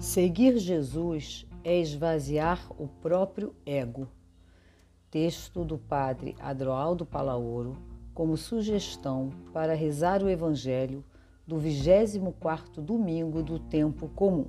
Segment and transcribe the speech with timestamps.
[0.00, 4.06] Seguir Jesus é esvaziar o próprio ego.
[5.10, 7.76] Texto do padre Adroaldo Palaoro
[8.14, 11.04] como sugestão para rezar o Evangelho
[11.44, 14.46] do 24º domingo do tempo comum.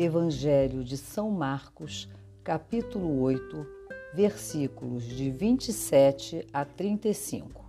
[0.00, 2.08] Evangelho de São Marcos,
[2.44, 3.66] capítulo 8,
[4.14, 7.68] versículos de 27 a 35.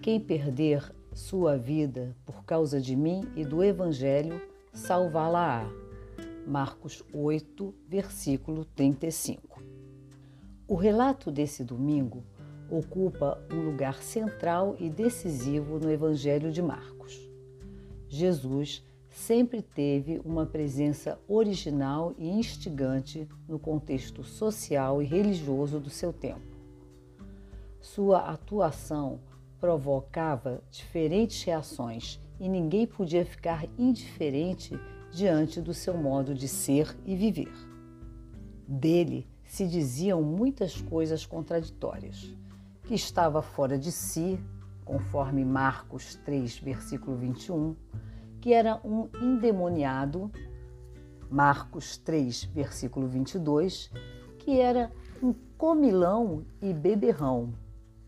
[0.00, 4.40] Quem perder sua vida por causa de mim e do Evangelho,
[4.72, 5.70] salvá-la-á.
[6.46, 9.62] Marcos 8, versículo 35.
[10.66, 12.24] O relato desse domingo
[12.70, 17.28] ocupa um lugar central e decisivo no Evangelho de Marcos.
[18.08, 18.87] Jesus
[19.18, 26.56] sempre teve uma presença original e instigante no contexto social e religioso do seu tempo.
[27.80, 29.18] Sua atuação
[29.60, 34.78] provocava diferentes reações e ninguém podia ficar indiferente
[35.10, 37.52] diante do seu modo de ser e viver.
[38.68, 42.32] Dele se diziam muitas coisas contraditórias,
[42.84, 44.38] que estava fora de si,
[44.84, 47.74] conforme Marcos 3, versículo 21,
[48.40, 50.30] que era um endemoniado,
[51.30, 53.90] Marcos 3, versículo 22,
[54.38, 54.90] que era
[55.22, 57.52] um comilão e beberrão,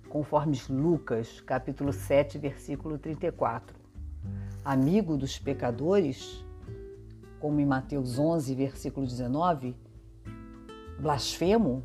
[0.08, 3.76] conforme Lucas, capítulo 7, versículo 34.
[4.64, 6.44] Amigo dos pecadores,
[7.38, 9.74] como em Mateus 11, versículo 19,
[10.98, 11.84] blasfemo,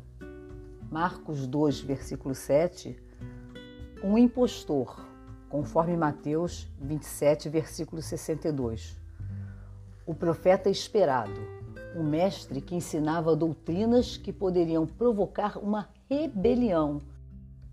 [0.90, 2.96] Marcos 2, versículo 7,
[4.02, 5.04] um impostor,
[5.48, 8.96] conforme Mateus 27, versículo 62.
[10.06, 11.40] O profeta esperado,
[11.96, 17.00] um mestre que ensinava doutrinas que poderiam provocar uma rebelião,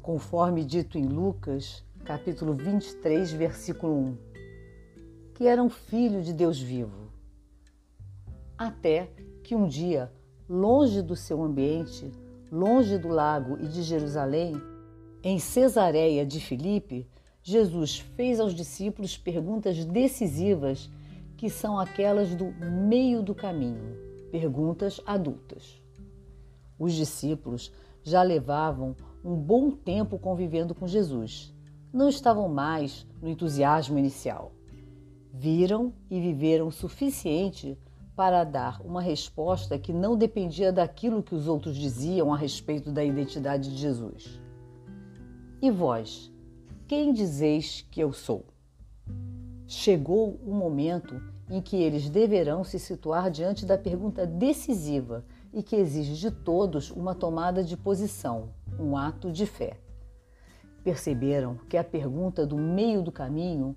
[0.02, 4.18] conforme dito em Lucas, capítulo 23, versículo 1,
[5.36, 7.12] que era um filho de Deus vivo.
[8.58, 9.09] Até
[9.44, 10.12] que um dia,
[10.47, 12.12] longe do seu ambiente,
[12.52, 14.53] longe do lago e de Jerusalém,
[15.24, 17.08] em Cesareia de Filipe,
[17.44, 20.90] Jesus fez aos discípulos perguntas decisivas
[21.36, 23.98] que são aquelas do meio do caminho,
[24.31, 25.82] perguntas adultas.
[26.80, 27.70] Os discípulos
[28.02, 28.96] já levavam
[29.26, 31.53] um bom tempo convivendo com Jesus.
[31.92, 34.53] Não estavam mais no entusiasmo inicial.
[35.34, 37.78] Viram e viveram o suficiente
[38.16, 43.03] para dar uma resposta que não dependia daquilo que os outros diziam a respeito da
[43.03, 44.40] identidade de Jesus.
[45.62, 46.33] E vós?
[46.96, 48.46] Quem dizeis que eu sou?
[49.66, 55.76] Chegou o momento em que eles deverão se situar diante da pergunta decisiva e que
[55.76, 58.50] exige de todos uma tomada de posição,
[58.80, 59.80] um ato de fé.
[60.84, 63.76] Perceberam que a pergunta do meio do caminho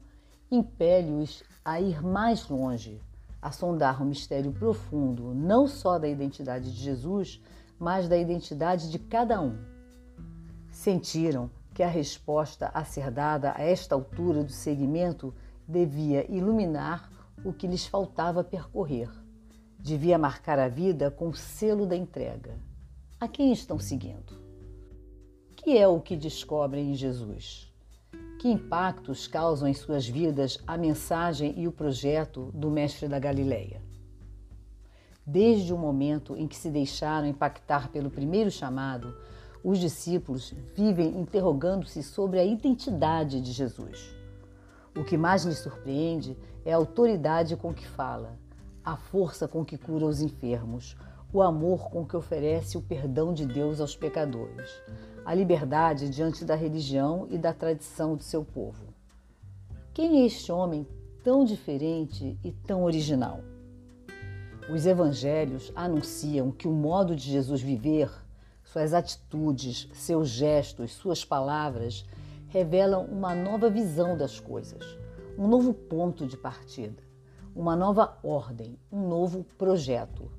[0.51, 3.01] impele-os a ir mais longe,
[3.41, 7.41] a sondar um mistério profundo, não só da identidade de Jesus,
[7.79, 9.57] mas da identidade de cada um.
[10.71, 15.35] Sentiram que a resposta a ser dada a esta altura do segmento
[15.69, 17.13] devia iluminar
[17.45, 19.11] o que lhes faltava percorrer.
[19.79, 22.59] Devia marcar a vida com o selo da entrega.
[23.21, 24.41] A quem estão seguindo?
[25.55, 27.71] Que é o que descobrem em Jesus?
[28.41, 33.83] Que impactos causam em suas vidas a mensagem e o projeto do Mestre da Galileia?
[35.27, 39.15] Desde o momento em que se deixaram impactar pelo primeiro chamado,
[39.67, 44.15] os discípulos vivem interrogando-se sobre a identidade de Jesus.
[44.97, 48.39] O que mais lhes surpreende é a autoridade com que fala,
[48.85, 50.97] a força com que cura os enfermos,
[51.33, 54.71] o amor com que oferece o perdão de Deus aos pecadores,
[55.25, 58.95] a liberdade diante da religião e da tradição de seu povo.
[59.93, 60.87] Quem é este homem
[61.25, 63.41] tão diferente e tão original?
[64.73, 68.09] Os evangelhos anunciam que o modo de Jesus viver
[68.77, 72.05] suas atitudes, seus gestos, suas palavras
[72.49, 74.85] revelam uma nova visão das coisas,
[75.39, 77.03] um novo ponto de partida,
[77.55, 80.31] uma nova ordem, um novo projeto.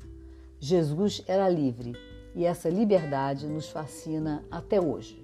[0.59, 1.95] Jesus era livre
[2.35, 5.19] e essa liberdade nos fascina até hoje.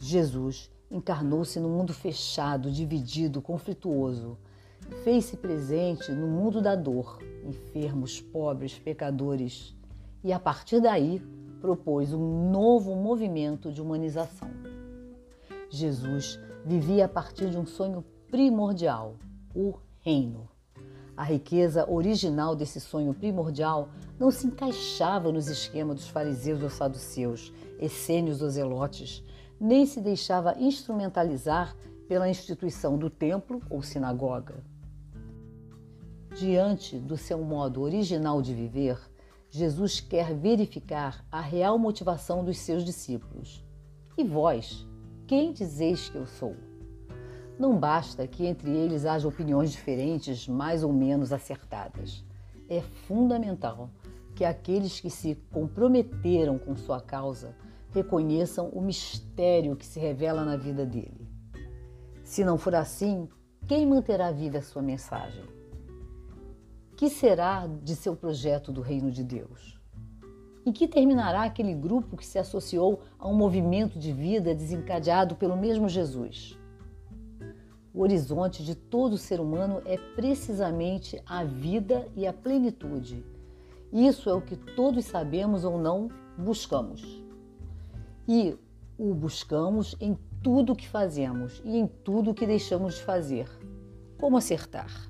[0.00, 4.36] Jesus encarnou-se no mundo fechado, dividido, conflituoso.
[5.04, 9.76] Fez-se presente no mundo da dor, enfermos, pobres, pecadores.
[10.24, 11.22] E a partir daí,
[11.60, 14.50] propôs um novo movimento de humanização.
[15.70, 19.16] Jesus vivia a partir de um sonho primordial,
[19.54, 20.48] o reino.
[21.16, 23.88] A riqueza original desse sonho primordial
[24.18, 29.24] não se encaixava nos esquemas dos fariseus ou saduceus, essênios ou zelotes,
[29.60, 31.76] nem se deixava instrumentalizar
[32.06, 34.62] pela instituição do templo ou sinagoga.
[36.36, 38.98] Diante do seu modo original de viver,
[39.50, 43.64] Jesus quer verificar a real motivação dos seus discípulos.
[44.16, 44.86] E vós,
[45.26, 46.54] quem dizeis que eu sou?
[47.58, 52.22] Não basta que entre eles haja opiniões diferentes, mais ou menos acertadas.
[52.68, 53.90] É fundamental
[54.34, 57.56] que aqueles que se comprometeram com sua causa
[57.90, 61.26] reconheçam o mistério que se revela na vida dele.
[62.22, 63.28] Se não for assim,
[63.66, 65.57] quem manterá viva a sua mensagem?
[66.98, 69.78] Que será de seu projeto do reino de Deus?
[70.66, 75.56] Em que terminará aquele grupo que se associou a um movimento de vida desencadeado pelo
[75.56, 76.58] mesmo Jesus?
[77.94, 83.24] O horizonte de todo ser humano é precisamente a vida e a plenitude.
[83.92, 87.22] Isso é o que todos sabemos ou não buscamos
[88.26, 88.58] e
[88.98, 93.48] o buscamos em tudo que fazemos e em tudo que deixamos de fazer.
[94.18, 95.08] Como acertar?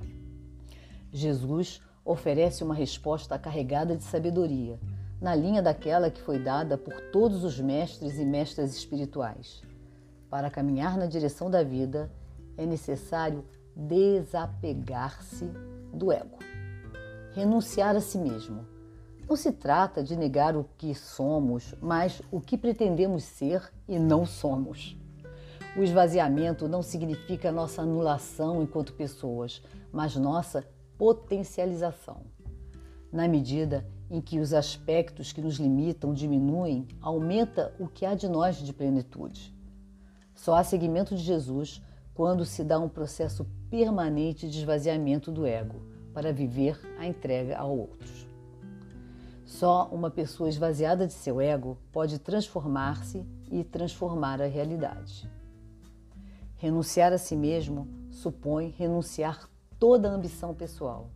[1.13, 4.79] Jesus oferece uma resposta carregada de sabedoria,
[5.21, 9.63] na linha daquela que foi dada por todos os mestres e mestras espirituais.
[10.31, 12.11] Para caminhar na direção da vida,
[12.57, 13.45] é necessário
[13.75, 15.51] desapegar-se
[15.93, 16.39] do ego,
[17.35, 18.79] renunciar a si mesmo
[19.29, 24.25] não se trata de negar o que somos, mas o que pretendemos ser e não
[24.25, 24.97] somos.
[25.77, 29.63] O esvaziamento não significa nossa anulação enquanto pessoas,
[29.93, 30.67] mas nossa
[30.99, 32.23] potencialização.
[33.11, 38.29] Na medida em que os aspectos que nos limitam diminuem, aumenta o que há de
[38.29, 39.55] nós de plenitude.
[40.35, 41.81] Só há seguimento de Jesus
[42.15, 45.81] quando se dá um processo permanente de esvaziamento do ego
[46.13, 48.27] para viver a entrega a outros.
[49.45, 55.31] Só uma pessoa esvaziada de seu ego pode transformar-se e transformar a realidade.
[56.57, 59.49] Renunciar a si mesmo supõe renunciar
[59.79, 61.11] toda a ambição pessoal.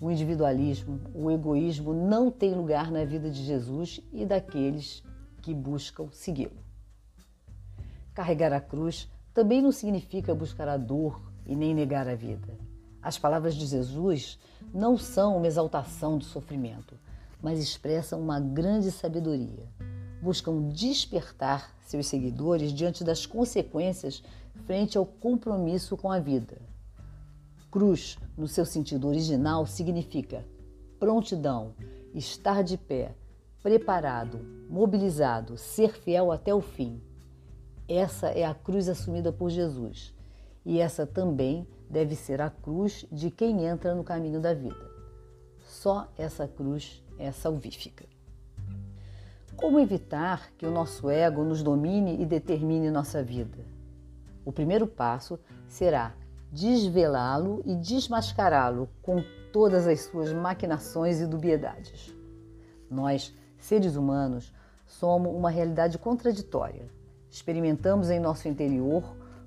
[0.00, 5.02] O individualismo, o egoísmo não tem lugar na vida de Jesus e daqueles
[5.40, 6.64] que buscam segui-lo.
[8.12, 12.56] Carregar a cruz também não significa buscar a dor e nem negar a vida.
[13.02, 14.38] As palavras de Jesus
[14.72, 16.96] não são uma exaltação do sofrimento,
[17.42, 19.68] mas expressam uma grande sabedoria.
[20.22, 24.22] Buscam despertar seus seguidores diante das consequências
[24.64, 26.56] frente ao compromisso com a vida.
[27.74, 30.46] Cruz, no seu sentido original, significa
[30.96, 31.74] prontidão,
[32.14, 33.16] estar de pé,
[33.64, 34.38] preparado,
[34.70, 37.02] mobilizado, ser fiel até o fim.
[37.88, 40.14] Essa é a cruz assumida por Jesus.
[40.64, 44.88] E essa também deve ser a cruz de quem entra no caminho da vida.
[45.66, 48.06] Só essa cruz é salvífica.
[49.56, 53.66] Como evitar que o nosso ego nos domine e determine nossa vida?
[54.44, 56.14] O primeiro passo será
[56.54, 59.22] desvelá-lo e desmascará-lo com
[59.52, 62.14] todas as suas maquinações e dubiedades.
[62.88, 64.54] Nós, seres humanos,
[64.86, 66.88] somos uma realidade contraditória.
[67.28, 69.02] Experimentamos em nosso interior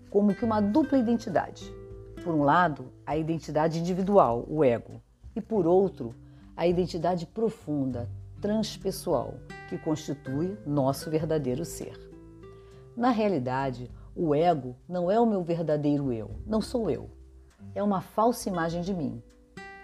[0.09, 1.74] como que uma dupla identidade.
[2.24, 5.01] Por um lado, a identidade individual, o ego,
[5.33, 6.13] e por outro,
[6.58, 8.10] a identidade profunda,
[8.41, 9.36] transpessoal,
[9.70, 11.98] que constitui nosso verdadeiro ser.
[12.98, 17.09] Na realidade, o ego não é o meu verdadeiro eu, não sou eu.
[17.75, 19.21] É uma falsa imagem de mim.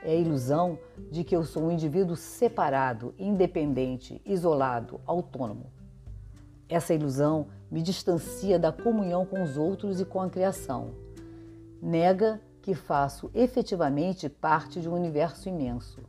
[0.03, 0.79] É a ilusão
[1.11, 5.71] de que eu sou um indivíduo separado, independente, isolado, autônomo.
[6.67, 10.95] Essa ilusão me distancia da comunhão com os outros e com a criação.
[11.79, 16.01] Nega que faço efetivamente parte de um universo imenso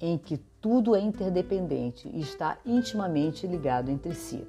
[0.00, 4.44] em que tudo é interdependente e está intimamente ligado entre si.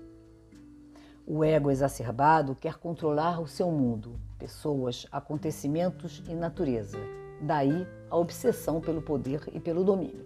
[1.25, 6.97] O ego exacerbado quer controlar o seu mundo, pessoas, acontecimentos e natureza.
[7.41, 10.25] Daí a obsessão pelo poder e pelo domínio.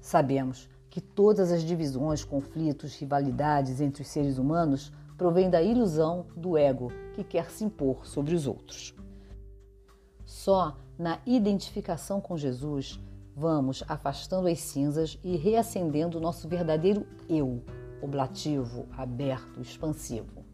[0.00, 6.56] Sabemos que todas as divisões, conflitos, rivalidades entre os seres humanos provêm da ilusão do
[6.56, 8.94] ego que quer se impor sobre os outros.
[10.24, 13.00] Só na identificação com Jesus
[13.34, 17.62] vamos afastando as cinzas e reacendendo o nosso verdadeiro eu,
[18.00, 20.44] oblativo, aberto, expansivo.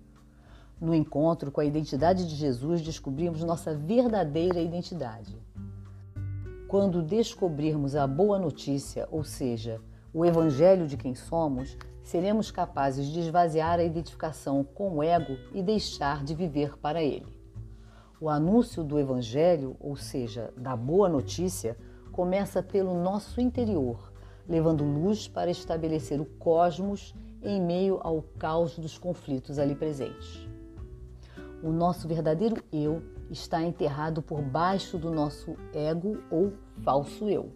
[0.81, 5.37] No encontro com a identidade de Jesus, descobrimos nossa verdadeira identidade.
[6.67, 9.81] Quando descobrirmos a boa notícia, ou seja,
[10.13, 15.63] o evangelho de quem somos, seremos capazes de esvaziar a identificação com o ego e
[15.63, 17.43] deixar de viver para ele.
[18.21, 21.77] O anúncio do Evangelho, ou seja, da boa notícia,
[22.13, 24.13] começa pelo nosso interior,
[24.49, 30.49] levando luz para estabelecer o cosmos em meio ao caos dos conflitos ali presentes.
[31.63, 37.53] O nosso verdadeiro eu está enterrado por baixo do nosso ego ou falso eu.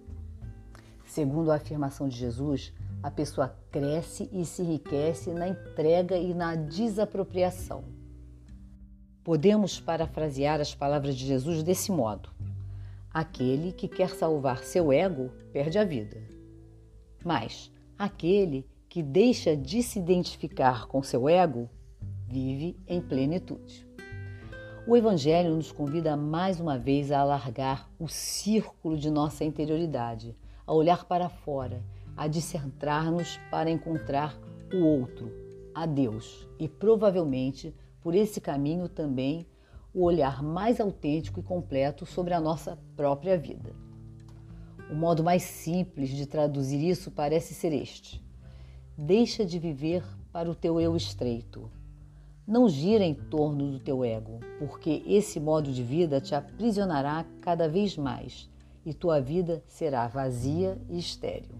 [1.05, 6.55] Segundo a afirmação de Jesus, a pessoa cresce e se enriquece na entrega e na
[6.55, 7.85] desapropriação.
[9.23, 12.31] Podemos parafrasear as palavras de Jesus desse modo:
[13.13, 16.23] Aquele que quer salvar seu ego perde a vida.
[17.25, 21.69] Mas aquele que deixa de se identificar com seu ego
[22.27, 23.87] vive em plenitude.
[24.89, 30.35] O Evangelho nos convida mais uma vez a alargar o círculo de nossa interioridade,
[30.67, 31.85] a olhar para fora
[32.17, 34.41] a descentrar-nos para encontrar
[34.73, 35.31] o outro,
[35.75, 39.47] a Deus, e provavelmente por esse caminho também
[39.93, 43.75] o olhar mais autêntico e completo sobre a nossa própria vida.
[44.91, 48.25] O modo mais simples de traduzir isso parece ser este:
[48.97, 51.71] deixa de viver para o teu eu estreito.
[52.47, 57.69] Não gira em torno do teu ego, porque esse modo de vida te aprisionará cada
[57.69, 58.49] vez mais
[58.85, 61.57] e tua vida será vazia e estéril.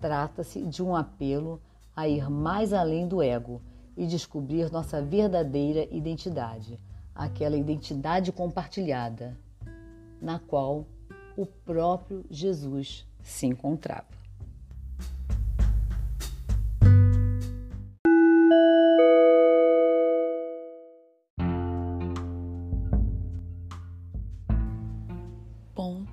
[0.00, 1.60] Trata-se de um apelo
[1.94, 3.60] a ir mais além do ego
[3.96, 6.78] e descobrir nossa verdadeira identidade,
[7.14, 9.36] aquela identidade compartilhada,
[10.20, 10.86] na qual
[11.36, 14.15] o próprio Jesus se encontrava.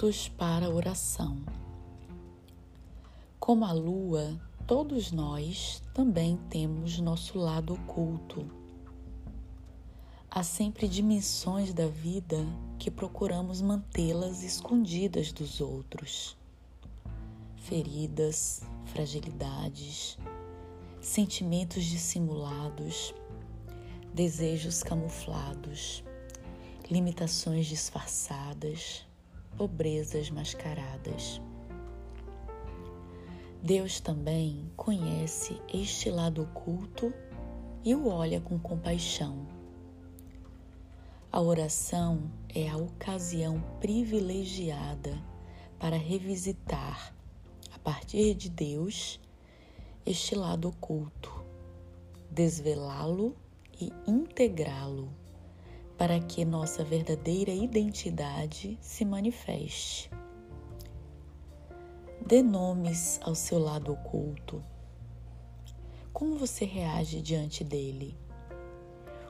[0.03, 1.41] Pontos para oração.
[3.39, 8.45] Como a lua, todos nós também temos nosso lado oculto.
[10.29, 12.45] Há sempre dimensões da vida
[12.77, 16.35] que procuramos mantê-las escondidas dos outros.
[17.55, 20.17] Feridas, fragilidades,
[20.99, 23.15] sentimentos dissimulados,
[24.13, 26.03] desejos camuflados,
[26.91, 29.05] limitações disfarçadas,
[29.57, 31.41] pobrezas mascaradas.
[33.61, 37.13] Deus também conhece este lado oculto
[37.83, 39.47] e o olha com compaixão.
[41.31, 45.17] A oração é a ocasião privilegiada
[45.79, 47.13] para revisitar,
[47.73, 49.19] a partir de Deus,
[50.05, 51.43] este lado oculto,
[52.29, 53.35] desvelá-lo
[53.79, 55.09] e integrá-lo,
[55.97, 60.09] para que nossa verdadeira identidade se manifeste.
[62.25, 64.63] Dê nomes ao seu lado oculto.
[66.11, 68.17] Como você reage diante dele?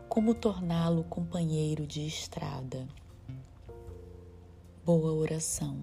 [0.08, 2.88] Como torná-lo companheiro de estrada?
[4.86, 5.82] Boa oração.